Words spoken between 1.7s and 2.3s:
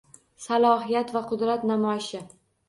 namoyishi